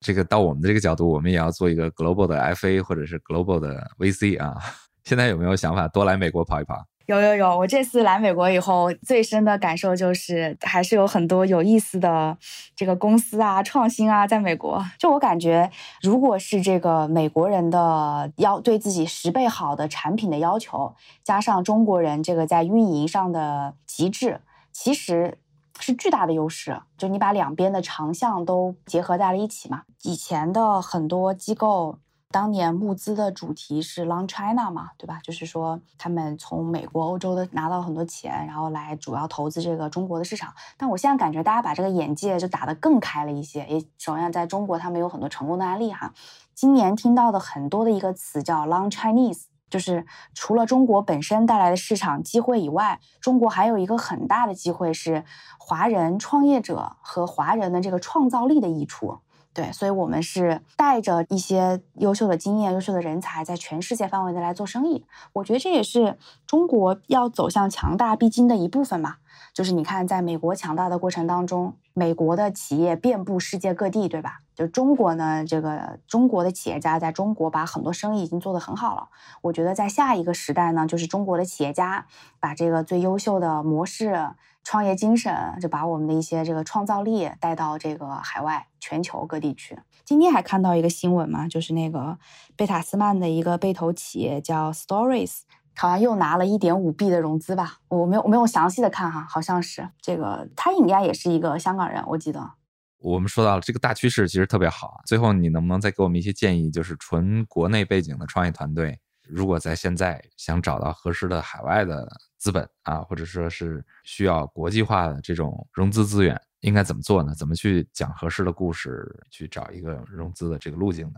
[0.00, 4.54] 这个到我们的这个角度，我们也要做一个 global 的 FA 或者是 global 的 VC 啊。
[5.04, 6.84] 现在有没有想法多来美国跑一跑？
[7.06, 12.36] 有有有，我这次来美国以后，最深的感受就是还是有很多有意思的
[12.74, 14.84] 这个公司啊、创新啊，在美国。
[14.98, 15.70] 就我感觉，
[16.02, 24.40] 如果是这个美国人的要对自己十倍好的产品的要求，加上中国人这个在运营上的极致，
[24.72, 25.38] 其实
[25.78, 26.82] 是巨大的优势。
[26.98, 29.82] 就你把两边的长项都结合在了一起嘛。
[30.02, 32.00] 以前的很多机构。
[32.32, 35.20] 当年募资的主题是 Long China 嘛，对吧？
[35.22, 40.52] 就是说他们从美国、欧洲的拿到很多钱，然后来主要投资这个中国的市场。
[40.76, 43.64] 但我现在感觉大家把这个眼界就打得更开了一些。
[43.66, 46.12] 也首先在中国，他们有很多成功的案例哈。
[46.54, 55.24] 今年听到的很多的一个词叫 Long Chinese，就是除了中国本身带来的市场机会以外，中国还有一个很大的机会是
[55.58, 59.20] 华人创业者和华人的这个创造力的溢出。
[59.56, 65.06] 对，所以我们是带着一些优秀的经验、优秀的人才，在全世界范围内来做生意。
[65.32, 69.16] 我觉得这也是中国要走向强大必经的一部分嘛。
[69.54, 74.40] 就是你看，在美国强大的过程当中，美国的企业遍布世界各地，对吧？
[74.54, 79.08] 就中国呢，这个中国的企业家在中国把很多生意已经做得很好了。
[79.40, 82.04] 我觉得在下一个时代呢，就是中国的企业家
[82.38, 84.32] 把这个最优秀的模式。
[84.68, 89.76] 创业精神就把我们的一些这个创造力带到这个海外、全球各地去。
[90.04, 92.16] 今天还看到一个新闻嘛，就是那个
[92.54, 95.40] 贝塔斯曼的一个被投企业叫 Stories，
[95.74, 97.78] 好像又拿了一点五 B 的融资吧。
[97.88, 102.52] 我没有我没有详细的看哈，好像是这个他应该也是一个香港人，我记得。
[102.98, 104.98] 我们说到了这个大趋势，其实特别好啊。
[105.04, 106.70] 最后你能不能再给我们一些建议？
[106.70, 112.08] 就是纯国内背景的创业团队，如果在现在想找到合适的海外的。
[112.38, 117.34] 资本啊，或者说是需要国际化的这种融资资源，应该怎么做呢？
[117.34, 121.14] 怎么去讲合适的故事，去找一个融资的这个路径呢？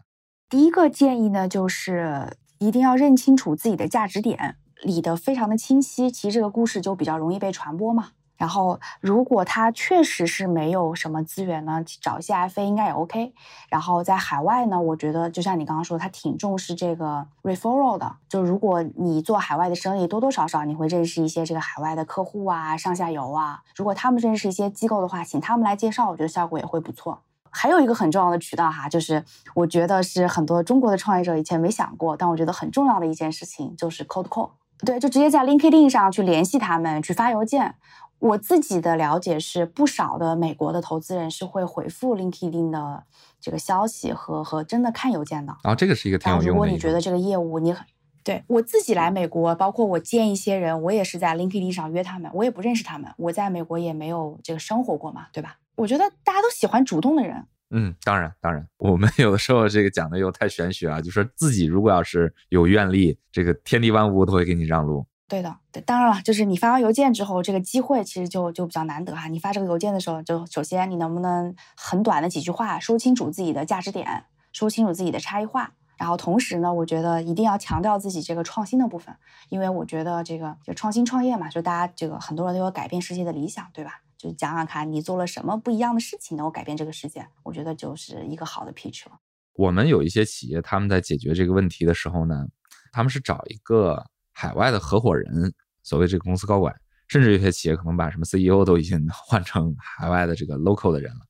[0.49, 8.12] 第一个建议呢，就是一定要认清楚自己的价值点，理得非常的清晰，其实这个故事就比较容易被传播嘛。
[8.38, 13.35] 然后，如果他确实是没有什么资源呢，找一些 FA 应该也 OK。
[13.68, 18.14] 然后在海外呢，我觉得就像你刚刚说，他挺重视这个 referral 的。
[18.29, 23.61] 就如果你做海外的生意，多多少少你会认识一些这个海外的客户啊、上下游啊。
[23.74, 27.20] 如果他们认识一些机构的话，请他们来介绍，我觉得效果也会不错。
[27.51, 29.24] 还有一个很重要的渠道哈，就是
[29.55, 34.51] 我觉得是很多中国的创业者以前没想过，但我觉得很重要的一件事情就是 cold call。
[34.85, 37.74] 对，就直接在 LinkedIn 上去联系他们，去发邮件。
[38.18, 43.04] 我自己的了解是，不少的美国的投资人是会回复 LinkedIn 的
[43.40, 45.52] 这个消息和和真的看邮件的。
[45.62, 46.50] 然后这个是一个挺有用的。
[46.50, 47.87] 如果你觉得这个业务你很
[48.24, 55.59] 对我自己来美国，包括我见一些人，我也是在 LinkedIn 上约他们，我也不认识他们，我在美国也没有这个生活过嘛，对吧？
[55.76, 57.46] 我觉得大家都喜欢主动的人。
[57.70, 65.07] 嗯，当然当然，我们有的时候这个讲的又太玄学啊，就说自己如果要是有愿力，这个天地万物都会给你让路。
[65.29, 69.29] 对的，对，当然了，就是你发完邮件之后，这个机会其实就就比较难得哈。
[69.29, 79.14] 你发这个邮件的时候，就首先你能不能很短的几句话说清楚自己的价值点，说清楚自己的差异化，然后同时呢，我觉得一定要强调自己这个创新的部分，
[79.51, 84.01] 因为我觉得这个就创新创业嘛，就大家这个很多人都有改变世界的理想，对吧？
[84.17, 89.19] 就讲讲看你做了什么不一样的事情能够改变这个世界，我觉得就是一个好的 pitch 了。
[89.53, 92.47] 我们有一些企业，他们在解决这个问题的时候呢，
[92.93, 94.07] 他们是找一个。
[94.40, 96.72] 海外的合伙人，所谓这个公司高管，
[97.09, 101.20] 甚至有些企业可能把什么 CEO 都已经 换成海外的这个 local 的人了。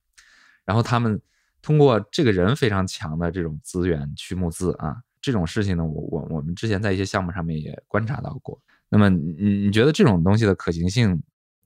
[0.63, 1.19] 然后他们
[1.59, 8.61] 通过这个人非常强的这种资源去募资啊，这种事情呢，我我我们之前在一些项目上面也观察到过。
[8.89, 11.19] 那么你你觉得这种东西的可行性？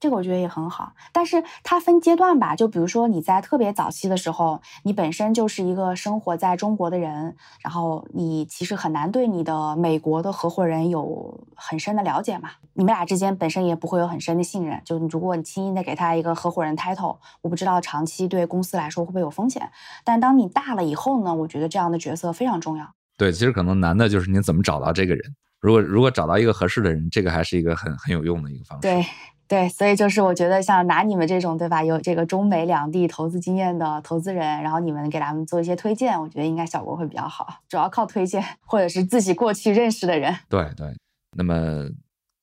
[0.03, 2.57] 这个我觉得也很好，但是它分阶段吧。
[2.57, 12.49] 就比如说你在特别早期的时候，你本身就是一个生活在中国的人，然后你其实很难对你的美国的合伙人有很深的了解嘛。
[12.73, 14.81] 你们俩之间本身也不会有很深的信任。
[14.83, 19.71] 就如果你轻易的给他一个合伙人 title，我不知道长期对公司来说会不会有风险。
[20.03, 22.93] 但当你大了以后呢，我觉得这样的角色非常重要。
[23.17, 25.35] 对，其实可能难的就是你怎么找到这个人。
[25.61, 28.81] 如果如果找到一个合适的人，这个还是一个很很有用的一个方式。
[28.81, 29.05] 对。
[29.47, 37.61] 对，所以就是我觉得像拿你们这种对吧，有这个中美两地投资经验的投资人，然后你们给他们做一些推荐，我觉得应该效果会比较好。
[37.67, 40.35] 主要靠推荐或者是自己过去认识的人。
[40.49, 40.95] 对对，
[41.37, 41.87] 那么，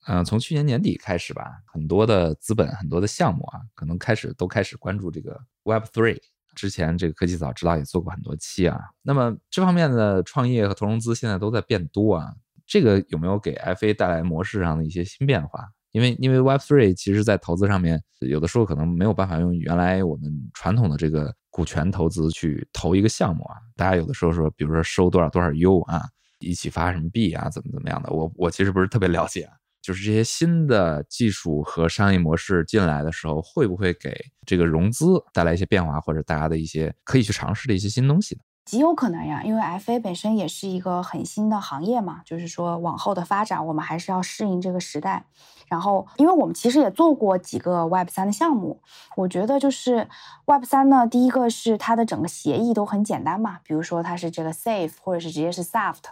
[0.07, 6.21] 嗯，从去年年底开始吧，很多的资本、很多的项目啊，可能开始都开始关注这个 Web Three
[6.55, 8.79] 之前这个科技早知道也做过很多期啊。
[9.03, 12.35] 那么这方面的创业和投融资现在都在变多啊，
[12.67, 15.71] 这个有没有给 FA 带来模式上的一些新变化？
[15.93, 23.57] 因为因为 Web3 其实在投资上面，有的时候可能没有办法用原来我们传统的这个股权投资去投一个项目啊。
[23.77, 26.03] 大家有的时候说，比如说收多少多少 U 啊，
[26.39, 28.11] 一起发什么币啊，怎么怎么样的。
[28.13, 29.55] 我我其实不是特别了解啊。
[29.83, 34.15] 就是这些新的技术和商业模式进来的时候，会不会给
[34.47, 38.43] 这个融资带来一些变化，或者大家的一些可以去尝试的一些新东西呢？
[38.67, 45.25] 极有可能呀，因为 FA 本身也是一个很新的行业嘛，就是说往后的发展，我们还是要适应这个时代。
[45.71, 48.81] 然后，因为我们其实也做过几个 Web 三的项目，
[49.15, 50.09] 我觉得就是
[50.47, 56.03] Web 三呢，第一个是它的整个协议都很简单嘛，比如说它是这个 Safe，或者是直接是 Soft，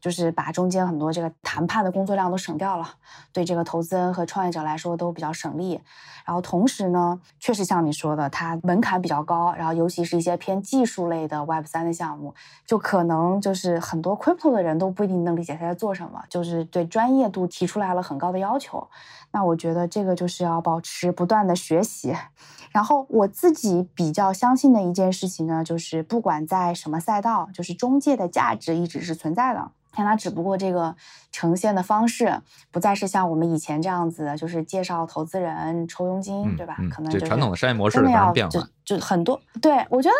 [0.00, 2.88] 就是把中间很多这个谈判的工作量都省掉了，
[3.34, 5.82] 对这个投资人和创业者来说都比较省力。
[6.24, 12.32] 然后同时呢，确实像你说的，它门槛比较高，然后尤其是一些偏技术类的 Web 三的项目，
[12.64, 18.88] 就可能就是很多 Crypto 的人都不一定能理解他在做什么，就是对专业度提出来了很高的要求。
[19.32, 22.14] 那我觉得这个就是要保持不断的学习，
[22.70, 29.70] 然后我自己比较相信的一件事情呢，就是不管在什么赛道，就是中介的价值一直是存在的。
[29.94, 30.96] 看它只不过这个
[31.30, 32.40] 呈现的方式
[32.70, 36.76] 不再是像我们以前这样子，就是介绍投资人抽佣金，对吧？
[36.90, 39.38] 可能就传统的商业模式发生变化，就很多。
[39.60, 40.16] 对我觉得，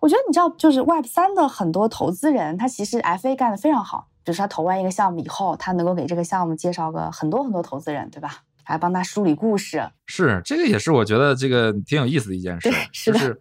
[0.00, 4.08] 我觉得你知道，就是 Web 三的很多投资人，他其实 FA 干的非常好。
[4.24, 8.42] 就是他投完一个项目以后，他能够给这个项目介绍个很多很多投资人，对吧？
[8.64, 9.86] 还帮他梳理故事。
[10.06, 12.70] 是，这个也是我觉得这个挺有意思的一件事。
[12.92, 13.38] 就是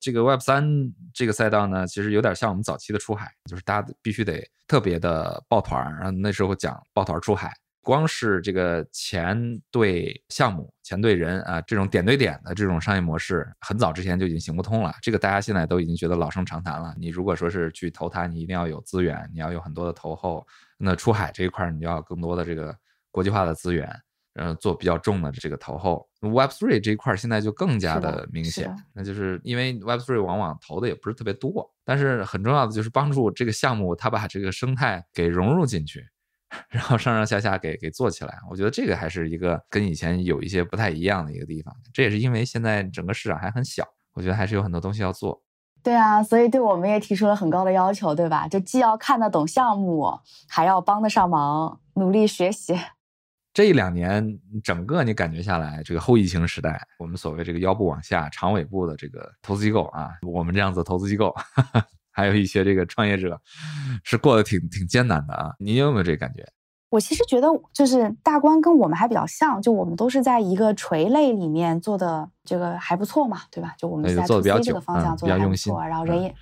[0.00, 0.64] 这个 Web 三
[1.12, 7.52] 这个赛道呢，其实有点像我们早期的出海，就是大家必须得特别的抱团儿，然后那时候讲抱团出海。
[7.84, 14.92] 光是这个钱对项目、钱对人啊，这种点对点的这种商业模式，很早之前就已经行不通了。
[15.02, 16.94] 这个大家现在都已经觉得老生常谈了。
[16.98, 20.44] 你如果说是去投它，你一定要有资源，你要有很多的投后。
[20.78, 22.74] 那出海这一块，你就要更多的这个
[23.10, 23.88] 国际化的资源，
[24.34, 26.08] 嗯，做比较重的这个投后。
[26.20, 36.06] Web Three 这一块现在就更加的明显，那就是因为 Web Three 往往投的也不是特别多，但是很重要的就是帮助这个项目它把这个生态给融入进去。
[36.68, 41.74] 然后上上下下给给做起来，我觉得这个还是一个跟以前有一些不太一样的一个地方。
[41.92, 43.84] 这也是因为现在整个市场还很小，
[44.14, 45.42] 我觉得还是有很多东西要做。
[45.82, 48.48] 对啊，所以对我们也提出了很高的要求，对吧？
[48.48, 52.74] 就既要看得懂项目，还要帮得上忙，努力学习。
[53.52, 61.34] 这一两年，整个你感觉下来，这个后疫情时代，我们所谓这个腰部往下、长尾部的这个投资机构啊，我们这样子投资机构。
[62.14, 63.40] 还有一些这个创业者
[64.04, 66.46] 是过得挺挺艰难的啊，你有没有这感觉？
[66.90, 73.74] 我其实觉得就是大关跟我们还比较像，就我们都是在一个垂类里面做的这个还不错嘛，对吧？
[73.76, 74.22] 就我们在
[74.62, 76.32] 这个方向做的还不错，然后人也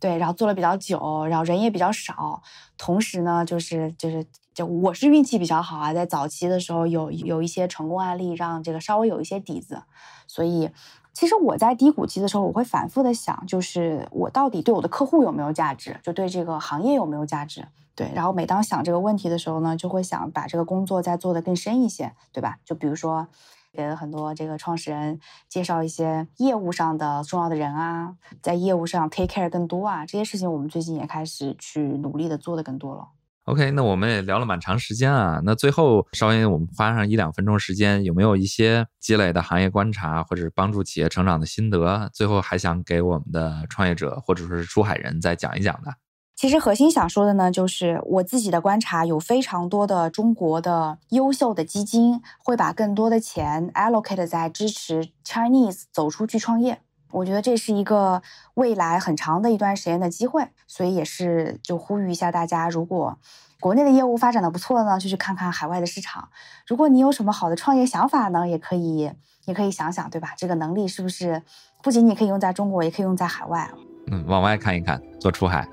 [0.00, 2.42] 对，然后做了比较久，然后人也比较少，
[2.78, 9.82] 同时呢，就是就是就我是运气比较好啊，在早期的时候有有一些成功案例，让这个稍微有一些底子，
[10.26, 10.70] 所以。
[11.12, 17.66] 其实我在低谷期的时候，我会反复的想，就是我到底对我的客户有没有价值，就对这个行业有没有价值。
[17.94, 22.58] 对，然后每当想这个问题的时候呢，就会想把这个工作再做得更深一些，对吧？
[22.64, 23.26] 就比如说，
[23.72, 33.08] 给很多这个创始人介绍一些业务上的重要的人啊，在业务上 take care 更多啊，这些事情我们最近也开始去努力的做的更多了。
[33.50, 35.40] OK，那我们也聊了蛮长时间啊。
[35.44, 42.08] 那最后稍微我们花上一两分钟时间，有没有一些积累的行业观察，或者是帮助企业成长的心得？
[42.14, 45.92] 最后还想给我们的创业者或者说是出海人再讲一讲的。
[46.36, 56.80] 其实核心想说的呢，就是我自己的观察，有非常多的中国的优秀的基金会把更多的钱 allocate 在支持 Chinese 走出去创业。
[57.10, 58.22] 我觉得这是一个
[58.54, 63.18] 未来很长的一段时间的机会，所以也是就呼吁一下大家，如果
[63.58, 66.28] 国内的业务发展的不错呢，就去看看海外的市场。
[66.66, 69.12] 如果你有什么好的创业想法呢，也可以
[69.44, 70.32] 也可以想想，对吧？
[70.36, 71.42] 这个能力是不是
[71.82, 73.70] 不仅仅可以用在中国，也可以用在海外？
[74.10, 75.68] 嗯，往外看一看，做出海。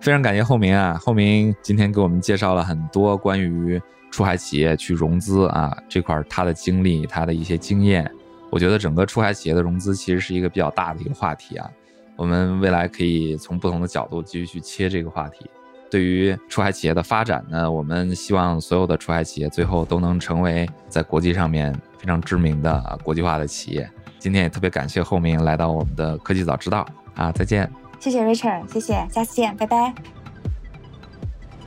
[0.00, 3.80] 非常感谢后明啊，后明今天给我们介绍了很多关于
[4.10, 8.10] 出海企业去融资啊这块他的经历，他的一些经验。
[8.50, 11.70] 我觉得整个出海企业的融资其实是一个比较大的一个话题啊，
[12.16, 15.48] 我们未来可以从不同的角度继续去切这个话题。
[15.90, 23.88] 对于出海企业的发展呢，我们希望所有的出海企业最后都能成为在国际上面非常知名的国际化的企业。
[24.18, 27.70] 今天也特别感谢后明来到我们的科技早知道啊，再见。
[28.00, 29.94] 谢谢 Richard，谢谢，下次见，拜拜。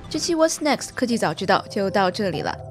[0.09, 2.70] 这期 What's Next 科技早知道就到这里了。